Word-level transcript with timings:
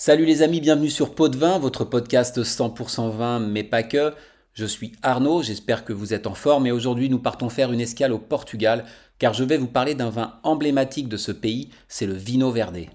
Salut 0.00 0.26
les 0.26 0.42
amis, 0.42 0.60
bienvenue 0.60 0.90
sur 0.90 1.12
Pot 1.12 1.28
de 1.28 1.36
Vin, 1.36 1.58
votre 1.58 1.84
podcast 1.84 2.40
100% 2.40 3.10
vin, 3.10 3.40
mais 3.40 3.64
pas 3.64 3.82
que. 3.82 4.14
Je 4.52 4.64
suis 4.64 4.92
Arnaud, 5.02 5.42
j'espère 5.42 5.84
que 5.84 5.92
vous 5.92 6.14
êtes 6.14 6.28
en 6.28 6.34
forme 6.34 6.68
et 6.68 6.70
aujourd'hui 6.70 7.10
nous 7.10 7.18
partons 7.18 7.48
faire 7.48 7.72
une 7.72 7.80
escale 7.80 8.12
au 8.12 8.20
Portugal 8.20 8.84
car 9.18 9.34
je 9.34 9.42
vais 9.42 9.56
vous 9.56 9.66
parler 9.66 9.96
d'un 9.96 10.08
vin 10.08 10.38
emblématique 10.44 11.08
de 11.08 11.16
ce 11.16 11.32
pays, 11.32 11.70
c'est 11.88 12.06
le 12.06 12.14
Vino 12.14 12.52
Verde. 12.52 12.86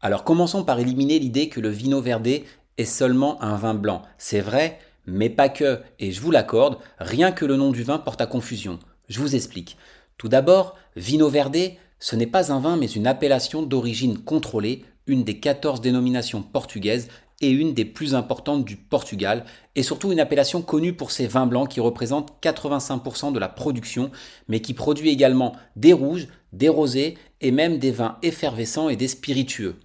Alors 0.00 0.22
commençons 0.22 0.62
par 0.62 0.78
éliminer 0.78 1.18
l'idée 1.18 1.48
que 1.48 1.58
le 1.58 1.68
Vino 1.68 2.00
Verde 2.00 2.28
est 2.78 2.84
seulement 2.84 3.42
un 3.42 3.56
vin 3.56 3.74
blanc. 3.74 4.02
C'est 4.16 4.38
vrai, 4.38 4.78
mais 5.04 5.30
pas 5.30 5.48
que, 5.48 5.80
et 5.98 6.12
je 6.12 6.20
vous 6.20 6.30
l'accorde, 6.30 6.78
rien 7.00 7.32
que 7.32 7.44
le 7.44 7.56
nom 7.56 7.72
du 7.72 7.82
vin 7.82 7.98
porte 7.98 8.20
à 8.20 8.26
confusion. 8.26 8.78
Je 9.08 9.18
vous 9.18 9.34
explique. 9.34 9.76
Tout 10.16 10.28
d'abord, 10.28 10.76
Vino 10.94 11.28
Verde, 11.28 11.72
ce 11.98 12.14
n'est 12.14 12.28
pas 12.28 12.52
un 12.52 12.60
vin 12.60 12.76
mais 12.76 12.86
une 12.86 13.08
appellation 13.08 13.64
d'origine 13.64 14.18
contrôlée, 14.18 14.84
une 15.06 15.24
des 15.24 15.38
14 15.38 15.80
dénominations 15.80 16.42
portugaises 16.42 17.08
et 17.40 17.50
une 17.50 17.74
des 17.74 17.84
plus 17.84 18.14
importantes 18.14 18.64
du 18.64 18.76
Portugal, 18.76 19.44
et 19.74 19.82
surtout 19.82 20.10
une 20.10 20.20
appellation 20.20 20.62
connue 20.62 20.94
pour 20.94 21.10
ses 21.10 21.26
vins 21.26 21.46
blancs 21.46 21.68
qui 21.68 21.80
représentent 21.80 22.32
85% 22.42 23.32
de 23.32 23.38
la 23.38 23.48
production, 23.48 24.10
mais 24.48 24.60
qui 24.60 24.74
produit 24.74 25.10
également 25.10 25.54
des 25.76 25.92
rouges, 25.92 26.28
des 26.52 26.68
rosés 26.68 27.18
et 27.40 27.50
même 27.50 27.78
des 27.78 27.90
vins 27.90 28.16
effervescents 28.22 28.88
et 28.88 28.96
des 28.96 29.08
spiritueux. 29.08 29.76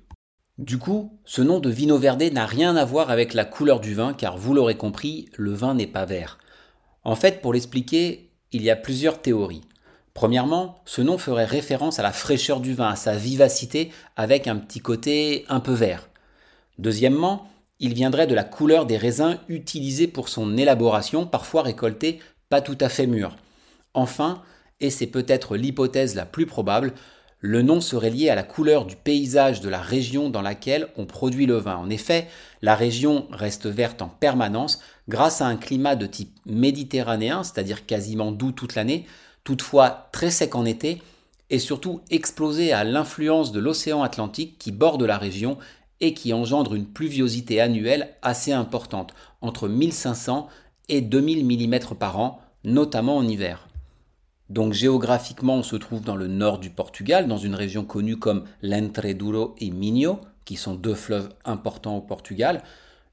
Du 0.58 0.78
coup, 0.78 1.20
ce 1.26 1.42
nom 1.42 1.60
de 1.60 1.70
vino 1.70 1.98
verde 1.98 2.24
n'a 2.32 2.46
rien 2.46 2.76
à 2.76 2.86
voir 2.86 3.10
avec 3.10 3.34
la 3.34 3.46
couleur 3.46 3.80
du 3.80 3.94
vin, 3.96 4.14
car 4.14 4.38
vous 4.38 4.54
l'aurez 4.54 4.76
compris, 4.76 5.28
le 5.36 5.54
vin 5.54 5.74
n'est 5.74 5.88
pas 5.88 6.06
vert. 6.06 6.38
En 7.04 7.16
fait, 7.16 7.42
pour 7.42 7.54
l'expliquer, 7.54 8.30
il 8.52 8.62
y 8.62 8.70
a 8.70 8.76
plusieurs 8.76 9.22
théories. 9.22 9.64
Premièrement, 10.14 10.82
ce 10.86 11.02
nom 11.02 11.18
ferait 11.18 11.46
référence 11.46 12.00
à 12.00 12.04
la 12.04 12.12
fraîcheur 12.12 12.60
du 12.60 12.74
vin, 12.74 12.90
à 12.90 12.96
sa 12.96 13.16
vivacité, 13.16 13.92
avec 14.16 14.48
un 14.48 14.58
petit 14.58 14.80
côté 14.80 15.46
un 15.48 15.60
peu 15.60 15.74
vert. 15.74 16.10
Deuxièmement, 16.80 17.50
il 17.80 17.94
viendrait 17.94 18.28
de 18.28 18.36
la 18.36 18.44
couleur 18.44 18.86
des 18.86 18.98
raisins 18.98 19.38
utilisés 19.48 20.08
pour 20.08 20.30
son 20.30 20.58
élaboration, 20.58 21.26
parfois 21.26 21.64
récoltés 21.64 22.20
pas 22.50 22.62
tout 22.62 22.78
à 22.82 22.90
fait 22.90 23.08
mûrs. 23.08 23.38
Enfin, 23.94 24.44
et 24.82 24.90
c'est 24.90 25.08
peut-être 25.08 25.56
l'hypothèse 25.56 26.16
la 26.16 26.26
plus 26.26 26.46
probable, 26.46 26.94
le 27.40 27.64
nom 27.64 27.82
serait 27.82 28.12
lié 28.12 28.30
à 28.30 28.36
la 28.36 28.44
couleur 28.44 28.86
du 28.86 28.96
paysage 28.96 29.62
de 29.62 29.70
la 29.70 29.82
région 29.82 30.30
dans 30.30 30.44
laquelle 30.44 30.90
on 30.96 31.08
produit 31.08 31.48
le 31.48 31.58
vin. 31.58 31.76
En 31.76 31.90
effet, 31.90 32.28
la 32.62 32.76
région 32.76 33.28
reste 33.32 33.66
verte 33.66 34.04
en 34.04 34.10
permanence 34.10 34.80
grâce 35.10 35.42
à 35.42 35.48
un 35.48 35.56
climat 35.56 35.96
de 35.96 36.06
type 36.06 36.38
méditerranéen, 36.46 37.44
c'est-à-dire 37.44 37.88
quasiment 37.88 38.32
doux 38.32 38.52
toute 38.52 38.76
l'année, 38.76 39.08
toutefois 39.44 40.10
très 40.12 40.32
sec 40.32 40.56
en 40.56 40.66
été, 40.66 41.02
et 41.50 41.60
surtout 41.60 42.02
explosé 42.10 42.72
à 42.72 42.84
l'influence 42.84 43.52
de 43.52 43.60
l'océan 43.60 44.04
Atlantique 44.04 44.58
qui 44.58 44.72
borde 44.72 45.04
la 45.04 45.18
région 45.18 45.58
et 46.00 46.14
qui 46.14 46.34
engendre 46.34 46.74
une 46.74 46.88
pluviosité 46.88 47.62
annuelle 47.62 48.16
assez 48.22 48.52
importante, 48.54 49.14
entre 49.42 49.68
1500 49.68 50.48
et 50.90 51.02
2000 51.02 51.46
mm 51.46 51.96
par 52.00 52.20
an, 52.20 52.40
notamment 52.64 53.18
en 53.18 53.28
hiver. 53.28 53.68
Donc 54.50 54.74
géographiquement, 54.74 55.56
on 55.56 55.64
se 55.64 55.76
trouve 55.76 56.02
dans 56.02 56.16
le 56.16 56.28
nord 56.28 56.58
du 56.60 56.70
Portugal, 56.70 57.28
dans 57.28 57.38
une 57.38 57.56
région 57.56 57.86
connue 57.86 58.18
comme 58.18 58.46
l'Entreduro 58.62 59.56
et 59.60 59.72
Minho, 59.72 60.20
qui 60.46 60.56
sont 60.56 60.74
deux 60.74 60.96
fleuves 60.96 61.30
importants 61.46 61.98
au 61.98 62.02
Portugal, 62.02 62.64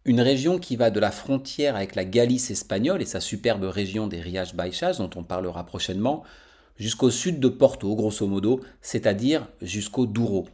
une 0.05 0.21
région 0.21 0.59
qui 0.59 0.77
va 0.77 0.91
de 0.91 1.01
la 1.01 1.11
frontière 1.11 1.77
avec 1.77 1.95
la 1.95 2.05
Galice 2.05 2.51
espagnole 2.51 3.03
et 3.03 3.07
sa 3.07 3.21
superbe 3.21 3.65
région 3.65 4.07
des 4.07 4.21
Rias 4.21 4.53
Baixas, 4.55 4.97
dont 4.99 5.11
on 5.17 5.25
parlera 5.25 5.67
prochainement, 5.67 6.25
jusqu'au 6.77 7.11
sud 7.11 7.41
de 7.41 7.49
Porto, 7.49 7.95
grosso 7.95 8.27
modo, 8.27 8.61
c'est-à-dire 8.81 9.47
jusqu'au 9.61 10.07
Douro. 10.07 10.47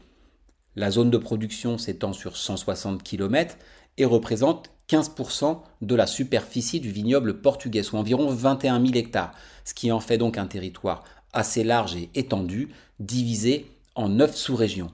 La 0.77 0.91
zone 0.91 1.11
de 1.11 1.19
production 1.19 1.79
s'étend 1.79 2.13
sur 2.13 2.37
160 2.37 3.03
km 3.03 3.57
et 3.97 4.05
représente 4.05 4.71
15% 4.89 5.61
de 5.83 5.95
la 5.95 6.07
superficie 6.07 6.81
du 6.81 6.91
vignoble 6.91 7.41
portugais, 7.41 7.83
soit 7.83 8.01
environ 8.01 8.29
21 8.29 8.81
000 8.81 8.95
hectares, 8.95 9.33
ce 9.65 9.73
qui 9.73 9.93
en 9.93 10.01
fait 10.01 10.19
donc 10.19 10.37
un 10.37 10.47
territoire 10.47 11.05
assez 11.33 11.65
large 11.65 11.97
et 11.97 12.11
étendu, 12.15 12.71
divisé 13.01 13.67
en 13.95 14.09
9 14.09 14.35
sous-régions. 14.35 14.91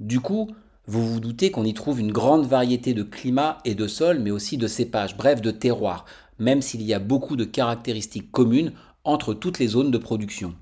Du 0.00 0.20
coup, 0.20 0.50
vous 0.86 1.06
vous 1.06 1.20
doutez 1.20 1.50
qu'on 1.50 1.64
y 1.64 1.72
trouve 1.72 2.00
une 2.00 2.12
grande 2.12 2.46
variété 2.46 2.92
de 2.92 3.02
climats 3.02 3.58
et 3.64 3.74
de 3.74 3.86
sols, 3.86 4.18
mais 4.18 4.30
aussi 4.30 4.58
de 4.58 4.66
cépages, 4.66 5.16
bref 5.16 5.40
de 5.40 5.50
terroirs, 5.50 6.04
même 6.38 6.60
s'il 6.60 6.82
y 6.82 6.92
a 6.92 6.98
beaucoup 6.98 7.36
de 7.36 7.44
caractéristiques 7.44 8.30
communes 8.30 8.72
entre 9.02 9.32
toutes 9.32 9.58
les 9.58 9.68
zones 9.68 9.90
de 9.90 9.98
production. 9.98 10.54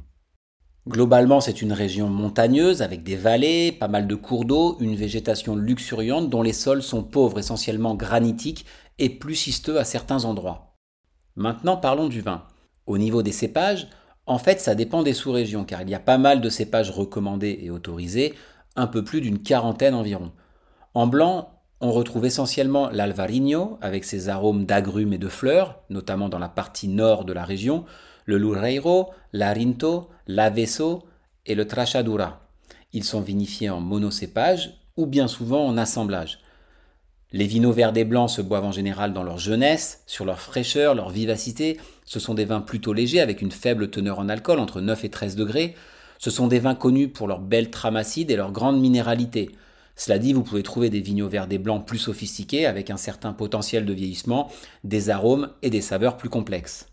Globalement, 0.88 1.40
c'est 1.40 1.62
une 1.62 1.72
région 1.72 2.08
montagneuse 2.08 2.82
avec 2.82 3.04
des 3.04 3.14
vallées, 3.14 3.70
pas 3.72 3.88
mal 3.88 4.08
de 4.08 4.14
cours 4.16 4.44
d'eau, 4.44 4.76
une 4.80 4.96
végétation 4.96 5.54
luxuriante 5.54 6.28
dont 6.28 6.42
les 6.42 6.52
sols 6.52 6.82
sont 6.82 7.04
pauvres, 7.04 7.38
essentiellement 7.38 7.94
granitiques 7.94 8.66
et 8.98 9.08
plus 9.08 9.36
schisteux 9.36 9.78
à 9.78 9.84
certains 9.84 10.24
endroits. 10.24 10.76
Maintenant, 11.36 11.76
parlons 11.76 12.08
du 12.08 12.20
vin. 12.20 12.42
Au 12.86 12.98
niveau 12.98 13.22
des 13.22 13.32
cépages, 13.32 13.88
en 14.26 14.38
fait, 14.38 14.60
ça 14.60 14.74
dépend 14.74 15.02
des 15.02 15.14
sous-régions 15.14 15.64
car 15.64 15.82
il 15.82 15.90
y 15.90 15.94
a 15.94 16.00
pas 16.00 16.18
mal 16.18 16.40
de 16.40 16.48
cépages 16.48 16.90
recommandés 16.90 17.58
et 17.62 17.70
autorisés, 17.70 18.34
un 18.76 18.86
peu 18.86 19.04
plus 19.04 19.20
d'une 19.20 19.42
quarantaine 19.42 19.94
environ. 19.94 20.32
En 20.94 21.06
blanc, 21.06 21.50
on 21.80 21.90
retrouve 21.90 22.26
essentiellement 22.26 22.90
l'Alvarinho 22.90 23.78
avec 23.80 24.04
ses 24.04 24.28
arômes 24.28 24.66
d'agrumes 24.66 25.12
et 25.12 25.18
de 25.18 25.28
fleurs, 25.28 25.80
notamment 25.90 26.28
dans 26.28 26.38
la 26.38 26.48
partie 26.48 26.88
nord 26.88 27.24
de 27.24 27.32
la 27.32 27.44
région, 27.44 27.84
le 28.24 28.38
Loureiro, 28.38 29.10
l'Arinto, 29.32 30.08
l'Aveso 30.26 31.02
et 31.46 31.54
le 31.54 31.66
Trachadura. 31.66 32.40
Ils 32.92 33.04
sont 33.04 33.20
vinifiés 33.20 33.70
en 33.70 33.80
monocépage 33.80 34.74
ou 34.96 35.06
bien 35.06 35.26
souvent 35.26 35.66
en 35.66 35.76
assemblage. 35.76 36.38
Les 37.32 37.46
vinos 37.46 37.74
verts 37.74 37.96
et 37.96 38.04
blancs 38.04 38.28
se 38.28 38.42
boivent 38.42 38.66
en 38.66 38.72
général 38.72 39.14
dans 39.14 39.22
leur 39.22 39.38
jeunesse, 39.38 40.02
sur 40.06 40.26
leur 40.26 40.38
fraîcheur, 40.38 40.94
leur 40.94 41.08
vivacité. 41.08 41.80
Ce 42.04 42.20
sont 42.20 42.34
des 42.34 42.44
vins 42.44 42.60
plutôt 42.60 42.92
légers 42.92 43.20
avec 43.20 43.40
une 43.40 43.50
faible 43.50 43.90
teneur 43.90 44.18
en 44.18 44.28
alcool, 44.28 44.58
entre 44.58 44.82
9 44.82 45.04
et 45.04 45.08
13 45.08 45.34
degrés. 45.34 45.74
Ce 46.22 46.30
sont 46.30 46.46
des 46.46 46.60
vins 46.60 46.76
connus 46.76 47.08
pour 47.08 47.26
leur 47.26 47.40
belle 47.40 47.68
trame 47.68 47.96
acide 47.96 48.30
et 48.30 48.36
leur 48.36 48.52
grande 48.52 48.80
minéralité. 48.80 49.50
Cela 49.96 50.20
dit, 50.20 50.32
vous 50.32 50.44
pouvez 50.44 50.62
trouver 50.62 50.88
des 50.88 51.00
vignos 51.00 51.26
verts 51.26 51.48
et 51.50 51.58
blancs 51.58 51.84
plus 51.84 51.98
sophistiqués 51.98 52.64
avec 52.64 52.90
un 52.90 52.96
certain 52.96 53.32
potentiel 53.32 53.84
de 53.84 53.92
vieillissement, 53.92 54.48
des 54.84 55.10
arômes 55.10 55.50
et 55.62 55.70
des 55.70 55.80
saveurs 55.80 56.16
plus 56.16 56.28
complexes. 56.28 56.86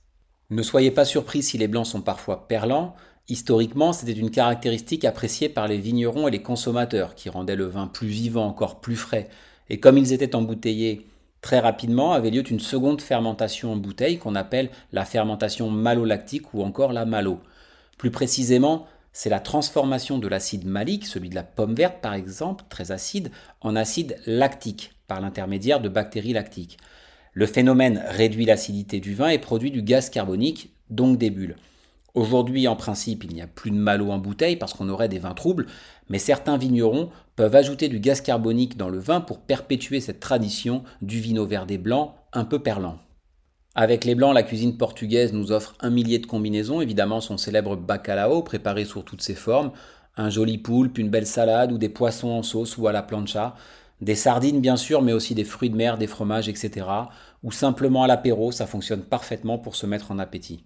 Ne 0.49 0.63
soyez 0.63 0.89
pas 0.89 1.05
surpris 1.05 1.43
si 1.43 1.59
les 1.59 1.67
blancs 1.67 1.85
sont 1.85 2.01
parfois 2.01 2.47
perlants. 2.47 2.95
Historiquement, 3.27 3.93
c'était 3.93 4.19
une 4.19 4.31
caractéristique 4.31 5.05
appréciée 5.05 5.47
par 5.47 5.67
les 5.67 5.77
vignerons 5.77 6.27
et 6.27 6.31
les 6.31 6.41
consommateurs, 6.41 7.13
qui 7.13 7.29
rendait 7.29 7.55
le 7.55 7.67
vin 7.67 7.85
plus 7.85 8.07
vivant, 8.07 8.47
encore 8.47 8.81
plus 8.81 8.95
frais. 8.95 9.29
Et 9.69 9.79
comme 9.79 9.99
ils 9.99 10.11
étaient 10.11 10.35
embouteillés 10.35 11.05
très 11.41 11.59
rapidement, 11.59 12.13
avait 12.13 12.31
lieu 12.31 12.49
une 12.49 12.59
seconde 12.59 12.99
fermentation 12.99 13.73
en 13.73 13.77
bouteille 13.77 14.17
qu'on 14.17 14.33
appelle 14.33 14.71
la 14.91 15.05
fermentation 15.05 15.69
malolactique 15.69 16.51
ou 16.55 16.63
encore 16.63 16.93
la 16.93 17.05
malo. 17.05 17.41
Plus 17.99 18.09
précisément, 18.09 18.87
c'est 19.11 19.29
la 19.29 19.39
transformation 19.39 20.17
de 20.19 20.27
l'acide 20.27 20.65
malique, 20.65 21.05
celui 21.05 21.29
de 21.29 21.35
la 21.35 21.43
pomme 21.43 21.75
verte 21.75 22.01
par 22.01 22.13
exemple, 22.13 22.65
très 22.69 22.91
acide, 22.91 23.31
en 23.61 23.75
acide 23.75 24.17
lactique 24.25 24.93
par 25.07 25.21
l'intermédiaire 25.21 25.81
de 25.81 25.89
bactéries 25.89 26.33
lactiques. 26.33 26.77
Le 27.33 27.45
phénomène 27.45 28.03
réduit 28.07 28.45
l'acidité 28.45 28.99
du 28.99 29.13
vin 29.13 29.29
et 29.29 29.39
produit 29.39 29.71
du 29.71 29.81
gaz 29.81 30.09
carbonique, 30.09 30.73
donc 30.89 31.17
des 31.17 31.29
bulles. 31.29 31.57
Aujourd'hui, 32.15 32.67
en 32.67 32.75
principe, 32.75 33.23
il 33.23 33.33
n'y 33.33 33.41
a 33.41 33.47
plus 33.47 33.71
de 33.71 33.75
malo 33.75 34.09
en 34.09 34.17
bouteille 34.17 34.55
parce 34.55 34.73
qu'on 34.73 34.89
aurait 34.89 35.09
des 35.09 35.19
vins 35.19 35.35
troubles, 35.35 35.67
mais 36.09 36.17
certains 36.17 36.57
vignerons 36.57 37.11
peuvent 37.35 37.55
ajouter 37.55 37.87
du 37.87 37.99
gaz 37.99 38.21
carbonique 38.21 38.77
dans 38.77 38.89
le 38.89 38.97
vin 38.97 39.21
pour 39.21 39.39
perpétuer 39.39 40.01
cette 40.01 40.19
tradition 40.19 40.83
du 41.01 41.19
vino 41.19 41.45
vert 41.45 41.65
et 41.69 41.77
blanc 41.77 42.15
un 42.33 42.45
peu 42.45 42.59
perlant. 42.59 42.97
Avec 43.81 44.03
les 44.03 44.13
blancs, 44.13 44.33
la 44.33 44.43
cuisine 44.43 44.75
portugaise 44.75 45.31
nous 45.31 45.53
offre 45.53 45.73
un 45.79 45.89
millier 45.89 46.19
de 46.19 46.25
combinaisons, 46.25 46.81
évidemment 46.81 47.21
son 47.21 47.37
célèbre 47.37 47.77
bacalao 47.77 48.41
préparé 48.43 48.83
sous 48.83 49.03
toutes 49.03 49.21
ses 49.21 49.35
formes, 49.35 49.71
un 50.17 50.29
joli 50.29 50.57
poulpe, 50.57 50.97
une 50.97 51.07
belle 51.07 51.25
salade 51.25 51.71
ou 51.71 51.77
des 51.77 51.87
poissons 51.87 52.27
en 52.27 52.43
sauce 52.43 52.77
ou 52.77 52.89
à 52.89 52.91
la 52.91 53.03
plancha, 53.03 53.55
des 54.01 54.15
sardines 54.15 54.59
bien 54.59 54.75
sûr, 54.75 55.01
mais 55.01 55.13
aussi 55.13 55.33
des 55.33 55.45
fruits 55.45 55.69
de 55.69 55.77
mer, 55.77 55.97
des 55.97 56.07
fromages, 56.07 56.49
etc. 56.49 56.87
Ou 57.41 57.53
simplement 57.53 58.03
à 58.03 58.07
l'apéro, 58.07 58.51
ça 58.51 58.67
fonctionne 58.67 59.03
parfaitement 59.03 59.57
pour 59.57 59.77
se 59.77 59.85
mettre 59.85 60.11
en 60.11 60.19
appétit. 60.19 60.65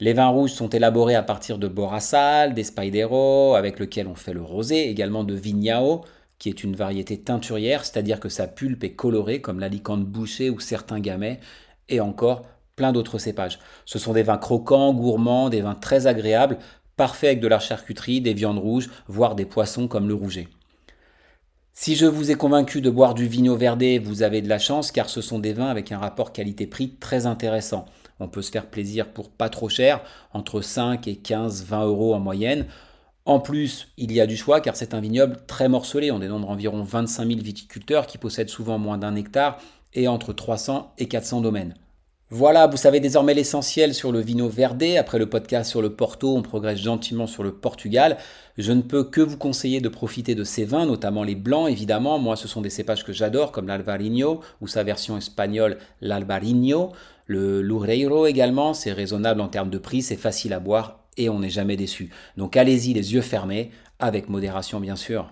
Les 0.00 0.12
vins 0.12 0.26
rouges 0.26 0.50
sont 0.50 0.70
élaborés 0.70 1.14
à 1.14 1.22
partir 1.22 1.58
de 1.58 1.68
Borassal, 1.68 2.54
d'Espaidero, 2.54 3.54
avec 3.54 3.78
lequel 3.78 4.08
on 4.08 4.16
fait 4.16 4.34
le 4.34 4.42
rosé, 4.42 4.90
également 4.90 5.22
de 5.22 5.34
Vignao, 5.34 6.00
qui 6.38 6.48
est 6.48 6.64
une 6.64 6.76
variété 6.76 7.18
teinturière, 7.18 7.84
c'est-à-dire 7.84 8.20
que 8.20 8.28
sa 8.28 8.46
pulpe 8.46 8.84
est 8.84 8.94
colorée 8.94 9.40
comme 9.40 9.60
l'alicante 9.60 10.04
bouchée 10.04 10.50
ou 10.50 10.60
certains 10.60 11.00
gamets, 11.00 11.40
et 11.88 12.00
encore 12.00 12.42
plein 12.76 12.92
d'autres 12.92 13.18
cépages. 13.18 13.58
Ce 13.84 13.98
sont 13.98 14.12
des 14.12 14.22
vins 14.22 14.38
croquants, 14.38 14.94
gourmands, 14.94 15.48
des 15.50 15.60
vins 15.60 15.74
très 15.74 16.06
agréables, 16.06 16.58
parfaits 16.96 17.28
avec 17.28 17.40
de 17.40 17.48
la 17.48 17.58
charcuterie, 17.58 18.20
des 18.20 18.34
viandes 18.34 18.58
rouges, 18.58 18.88
voire 19.08 19.34
des 19.34 19.46
poissons 19.46 19.88
comme 19.88 20.08
le 20.08 20.14
rouget. 20.14 20.48
Si 21.80 21.94
je 21.94 22.06
vous 22.06 22.32
ai 22.32 22.34
convaincu 22.34 22.80
de 22.80 22.90
boire 22.90 23.14
du 23.14 23.28
Vino 23.28 23.54
Verde, 23.54 24.00
vous 24.02 24.22
avez 24.22 24.42
de 24.42 24.48
la 24.48 24.58
chance 24.58 24.90
car 24.90 25.08
ce 25.08 25.20
sont 25.20 25.38
des 25.38 25.52
vins 25.52 25.68
avec 25.68 25.92
un 25.92 25.98
rapport 25.98 26.32
qualité-prix 26.32 26.96
très 26.98 27.26
intéressant. 27.26 27.86
On 28.18 28.26
peut 28.26 28.42
se 28.42 28.50
faire 28.50 28.66
plaisir 28.66 29.12
pour 29.12 29.30
pas 29.30 29.48
trop 29.48 29.68
cher, 29.68 30.00
entre 30.32 30.60
5 30.60 31.06
et 31.06 31.14
15, 31.14 31.64
20 31.66 31.84
euros 31.84 32.14
en 32.14 32.18
moyenne. 32.18 32.66
En 33.26 33.38
plus, 33.38 33.88
il 33.96 34.10
y 34.10 34.20
a 34.20 34.26
du 34.26 34.36
choix 34.36 34.60
car 34.60 34.74
c'est 34.74 34.92
un 34.92 35.00
vignoble 35.00 35.36
très 35.46 35.68
morcelé. 35.68 36.10
On 36.10 36.18
dénombre 36.18 36.50
environ 36.50 36.82
25 36.82 37.28
000 37.28 37.40
viticulteurs 37.40 38.08
qui 38.08 38.18
possèdent 38.18 38.48
souvent 38.48 38.78
moins 38.78 38.98
d'un 38.98 39.14
hectare 39.14 39.60
et 39.94 40.08
entre 40.08 40.32
300 40.32 40.92
et 40.98 41.06
400 41.06 41.40
domaines. 41.40 41.74
Voilà, 42.30 42.66
vous 42.66 42.76
savez 42.76 43.00
désormais 43.00 43.32
l'essentiel 43.32 43.94
sur 43.94 44.12
le 44.12 44.20
vino 44.20 44.50
verdé. 44.50 44.98
Après 44.98 45.18
le 45.18 45.30
podcast 45.30 45.70
sur 45.70 45.80
le 45.80 45.94
Porto, 45.94 46.36
on 46.36 46.42
progresse 46.42 46.78
gentiment 46.78 47.26
sur 47.26 47.42
le 47.42 47.52
Portugal. 47.52 48.18
Je 48.58 48.72
ne 48.72 48.82
peux 48.82 49.02
que 49.02 49.22
vous 49.22 49.38
conseiller 49.38 49.80
de 49.80 49.88
profiter 49.88 50.34
de 50.34 50.44
ces 50.44 50.66
vins, 50.66 50.84
notamment 50.84 51.24
les 51.24 51.34
blancs 51.34 51.70
évidemment. 51.70 52.18
Moi, 52.18 52.36
ce 52.36 52.46
sont 52.46 52.60
des 52.60 52.68
cépages 52.68 53.02
que 53.02 53.14
j'adore, 53.14 53.50
comme 53.50 53.68
l'Alvarinho 53.68 54.40
ou 54.60 54.66
sa 54.68 54.82
version 54.82 55.16
espagnole, 55.16 55.78
l'Alvarinho. 56.02 56.92
Le 57.24 57.62
Loureiro 57.62 58.26
également, 58.26 58.74
c'est 58.74 58.92
raisonnable 58.92 59.40
en 59.40 59.48
termes 59.48 59.70
de 59.70 59.78
prix, 59.78 60.02
c'est 60.02 60.16
facile 60.16 60.52
à 60.52 60.60
boire 60.60 61.04
et 61.16 61.30
on 61.30 61.38
n'est 61.38 61.48
jamais 61.48 61.76
déçu. 61.76 62.10
Donc 62.36 62.58
allez-y 62.58 62.92
les 62.92 63.14
yeux 63.14 63.22
fermés, 63.22 63.70
avec 63.98 64.28
modération 64.28 64.80
bien 64.80 64.96
sûr. 64.96 65.30